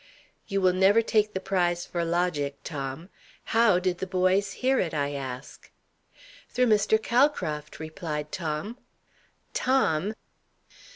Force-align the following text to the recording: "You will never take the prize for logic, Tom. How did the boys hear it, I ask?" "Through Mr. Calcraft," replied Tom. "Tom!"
"You 0.47 0.61
will 0.61 0.73
never 0.73 1.03
take 1.03 1.35
the 1.35 1.39
prize 1.39 1.85
for 1.85 2.03
logic, 2.03 2.57
Tom. 2.63 3.09
How 3.53 3.77
did 3.77 3.99
the 3.99 4.07
boys 4.07 4.51
hear 4.53 4.79
it, 4.79 4.95
I 4.95 5.13
ask?" 5.13 5.69
"Through 6.49 6.65
Mr. 6.65 6.99
Calcraft," 6.99 7.79
replied 7.79 8.31
Tom. 8.31 8.79
"Tom!" 9.53 10.15